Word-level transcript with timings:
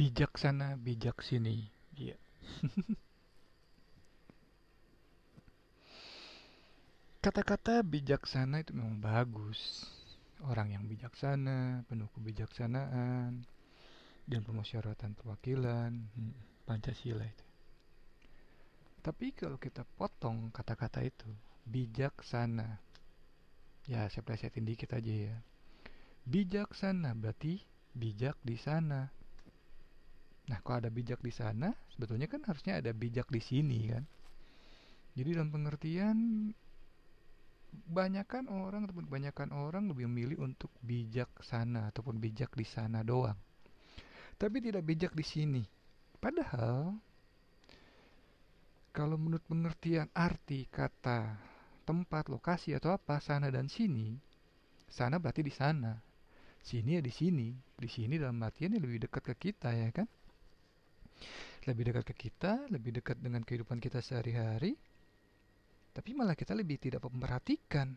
bijaksana 0.00 0.80
bijak 0.80 1.20
sini. 1.20 1.68
Iya. 1.92 2.16
Kata-kata 7.20 7.84
bijaksana 7.84 8.64
itu 8.64 8.72
memang 8.72 8.96
bagus. 8.96 9.60
Orang 10.48 10.72
yang 10.72 10.88
bijaksana 10.88 11.84
penuh 11.84 12.08
kebijaksanaan 12.16 13.44
dan 14.24 14.40
pemusyawaratan 14.40 15.12
perwakilan. 15.20 15.92
Hmm, 16.16 16.32
Pancasila 16.64 17.28
itu. 17.28 17.44
Tapi 19.04 19.36
kalau 19.36 19.60
kita 19.60 19.84
potong 19.84 20.48
kata-kata 20.48 21.04
itu 21.04 21.28
bijaksana 21.68 22.80
ya 23.84 24.08
saya 24.08 24.24
plesetin 24.24 24.64
dikit 24.64 24.96
aja 24.96 25.12
ya. 25.12 25.36
Bijaksana 26.24 27.12
berarti 27.12 27.60
bijak 27.92 28.40
di 28.40 28.56
sana 28.56 29.19
nah 30.50 30.58
kalau 30.66 30.82
ada 30.82 30.90
bijak 30.90 31.22
di 31.22 31.30
sana 31.30 31.70
sebetulnya 31.94 32.26
kan 32.26 32.42
harusnya 32.42 32.82
ada 32.82 32.90
bijak 32.90 33.30
di 33.30 33.38
sini 33.38 33.86
kan 33.86 34.02
jadi 35.14 35.38
dalam 35.38 35.54
pengertian 35.54 36.50
banyakkan 37.70 38.50
orang 38.50 38.90
ataupun 38.90 39.06
kebanyakan 39.06 39.54
orang 39.54 39.86
lebih 39.86 40.10
memilih 40.10 40.42
untuk 40.42 40.74
bijak 40.82 41.30
sana 41.46 41.94
ataupun 41.94 42.18
bijak 42.18 42.50
di 42.58 42.66
sana 42.66 43.06
doang 43.06 43.38
tapi 44.34 44.58
tidak 44.58 44.82
bijak 44.82 45.14
di 45.14 45.22
sini 45.22 45.62
padahal 46.18 46.98
kalau 48.90 49.14
menurut 49.14 49.46
pengertian 49.46 50.10
arti 50.10 50.66
kata 50.66 51.50
tempat, 51.90 52.30
lokasi 52.30 52.74
atau 52.78 52.94
apa, 52.94 53.18
sana 53.18 53.50
dan 53.50 53.66
sini, 53.66 54.14
sana 54.86 55.18
berarti 55.18 55.42
di 55.42 55.50
sana. 55.50 55.98
Sini 56.62 56.94
ya 56.94 57.02
di 57.02 57.10
sini. 57.10 57.50
Di 57.74 57.88
sini 57.90 58.14
dalam 58.14 58.38
artian 58.46 58.76
ya 58.76 58.80
lebih 58.82 59.10
dekat 59.10 59.34
ke 59.34 59.50
kita 59.50 59.74
ya 59.74 59.90
kan? 59.90 60.06
Lebih 61.68 61.92
dekat 61.92 62.04
ke 62.08 62.14
kita, 62.28 62.68
lebih 62.72 63.00
dekat 63.00 63.20
dengan 63.20 63.44
kehidupan 63.44 63.80
kita 63.80 64.00
sehari-hari. 64.00 64.76
Tapi 65.92 66.10
malah 66.16 66.38
kita 66.38 66.56
lebih 66.56 66.80
tidak 66.80 67.04
memperhatikan. 67.04 67.92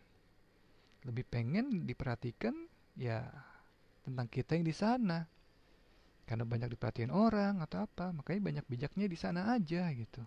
Lebih 1.07 1.23
pengen 1.27 1.87
diperhatikan 1.87 2.55
ya 2.99 3.23
tentang 4.03 4.27
kita 4.27 4.59
yang 4.59 4.67
di 4.67 4.75
sana. 4.75 5.23
Karena 6.23 6.47
banyak 6.47 6.71
diperhatiin 6.71 7.11
orang 7.11 7.59
atau 7.59 7.83
apa, 7.83 8.15
makanya 8.15 8.41
banyak 8.51 8.65
bijaknya 8.67 9.07
di 9.11 9.17
sana 9.19 9.51
aja 9.55 9.87
gitu 9.91 10.23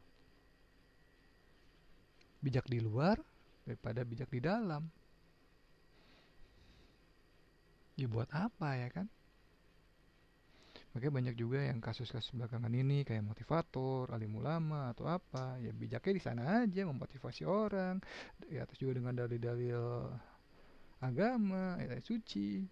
bijak 2.46 2.70
di 2.70 2.78
luar 2.78 3.18
daripada 3.66 4.06
bijak 4.06 4.30
di 4.30 4.38
dalam. 4.38 4.86
Ya 7.98 8.06
buat 8.06 8.30
apa 8.30 8.76
ya 8.78 8.88
kan? 8.92 9.10
Makanya 10.96 11.12
banyak 11.12 11.36
juga 11.36 11.60
yang 11.60 11.76
kasus-kasus 11.76 12.32
belakangan 12.32 12.72
ini 12.72 13.04
kayak 13.04 13.20
motivator, 13.20 14.08
alim 14.16 14.32
ulama 14.40 14.96
atau 14.96 15.04
apa, 15.04 15.60
ya 15.60 15.68
bijaknya 15.68 16.12
di 16.16 16.22
sana 16.24 16.42
aja 16.64 16.88
memotivasi 16.88 17.44
orang, 17.44 18.00
ya 18.48 18.64
atas 18.64 18.80
juga 18.80 18.96
dengan 18.96 19.12
dalil-dalil 19.12 19.76
agama, 21.04 21.76
ayat 21.76 22.00
suci. 22.00 22.64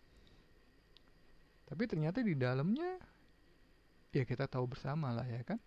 Tapi 1.69 1.85
ternyata 1.85 2.25
di 2.25 2.33
dalamnya 2.33 2.97
ya 4.09 4.25
kita 4.25 4.49
tahu 4.49 4.73
bersama 4.73 5.13
lah 5.13 5.29
ya 5.29 5.45
kan. 5.45 5.61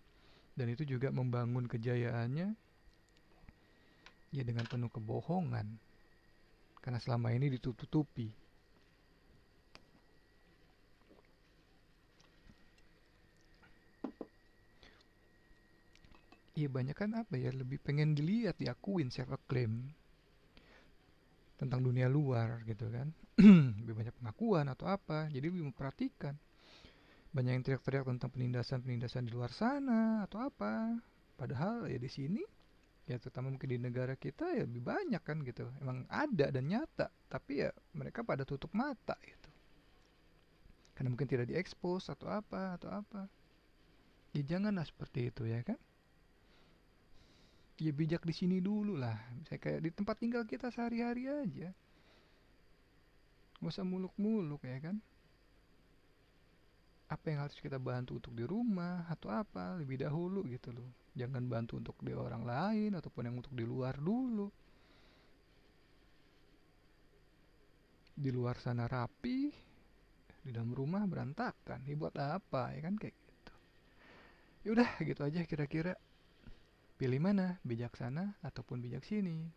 Dan 0.58 0.74
itu 0.74 0.82
juga 0.82 1.14
membangun 1.14 1.70
kejayaannya 1.70 2.58
ya 4.34 4.42
dengan 4.42 4.66
penuh 4.66 4.90
kebohongan 4.90 5.78
karena 6.82 6.98
selama 6.98 7.30
ini 7.30 7.54
ditutupi 7.54 8.47
Iya 16.58 16.66
banyak 16.66 16.96
kan 16.98 17.14
apa 17.14 17.38
ya 17.38 17.54
lebih 17.54 17.78
pengen 17.78 18.18
dilihat 18.18 18.58
diakuin 18.58 19.14
self 19.14 19.30
acclaim 19.30 19.94
tentang 21.54 21.86
dunia 21.86 22.10
luar 22.10 22.66
gitu 22.66 22.90
kan. 22.90 23.14
Lebih 23.86 23.94
banyak 23.94 24.14
pengakuan 24.18 24.66
atau 24.66 24.90
apa 24.90 25.30
jadi 25.30 25.46
lebih 25.46 25.70
memperhatikan. 25.70 26.34
Banyak 27.30 27.52
yang 27.54 27.62
teriak-teriak 27.62 28.06
tentang 28.10 28.30
penindasan-penindasan 28.34 29.26
di 29.26 29.30
luar 29.30 29.54
sana 29.54 30.26
atau 30.26 30.42
apa. 30.42 30.98
Padahal 31.38 31.86
ya 31.86 31.98
di 31.98 32.10
sini 32.10 32.42
ya 33.06 33.14
terutama 33.22 33.54
mungkin 33.54 33.70
di 33.70 33.78
negara 33.78 34.18
kita 34.18 34.58
ya 34.58 34.66
lebih 34.66 34.82
banyak 34.82 35.22
kan 35.22 35.38
gitu. 35.46 35.70
Emang 35.78 36.10
ada 36.10 36.50
dan 36.50 36.66
nyata 36.66 37.10
tapi 37.30 37.62
ya 37.62 37.70
mereka 37.94 38.26
pada 38.26 38.42
tutup 38.42 38.74
mata 38.74 39.14
gitu. 39.22 39.50
Karena 40.98 41.14
mungkin 41.14 41.30
tidak 41.30 41.46
diekspos 41.54 42.10
atau 42.10 42.26
apa 42.26 42.74
atau 42.74 42.90
apa. 42.90 43.30
Ya 44.34 44.42
janganlah 44.42 44.82
seperti 44.82 45.30
itu 45.30 45.46
ya 45.46 45.62
kan 45.62 45.78
ya 47.78 47.92
bijak 47.94 48.26
di 48.26 48.34
sini 48.34 48.58
dulu 48.58 48.98
lah. 48.98 49.14
Saya 49.46 49.62
kayak 49.62 49.80
di 49.86 49.90
tempat 49.94 50.18
tinggal 50.18 50.42
kita 50.42 50.68
sehari-hari 50.74 51.30
aja. 51.30 51.70
Nggak 53.58 53.72
usah 53.74 53.86
muluk-muluk 53.86 54.62
ya 54.66 54.78
kan? 54.82 54.96
Apa 57.08 57.24
yang 57.32 57.40
harus 57.46 57.56
kita 57.56 57.80
bantu 57.80 58.20
untuk 58.20 58.34
di 58.36 58.44
rumah 58.44 59.06
atau 59.08 59.32
apa? 59.32 59.78
Lebih 59.80 60.04
dahulu 60.04 60.44
gitu 60.46 60.74
loh. 60.74 60.86
Jangan 61.16 61.46
bantu 61.48 61.80
untuk 61.80 61.96
di 62.04 62.12
orang 62.14 62.44
lain 62.44 62.94
ataupun 62.94 63.22
yang 63.26 63.36
untuk 63.40 63.54
di 63.56 63.64
luar 63.64 63.96
dulu. 63.98 64.46
Di 68.18 68.30
luar 68.34 68.58
sana 68.58 68.90
rapi 68.90 69.48
di 70.44 70.50
dalam 70.50 70.74
rumah 70.74 71.06
berantakan. 71.08 71.86
Ini 71.86 71.94
buat 71.96 72.14
apa 72.18 72.76
ya 72.76 72.80
kan? 72.84 72.94
Kayak 73.00 73.14
gitu. 73.16 73.54
Ya 74.66 74.68
udah 74.76 74.90
gitu 75.00 75.20
aja 75.24 75.40
kira-kira 75.48 75.96
pilih 76.98 77.22
mana? 77.22 77.62
Bijaksana 77.62 78.34
ataupun 78.42 78.82
bijak 78.82 79.06
sini 79.06 79.54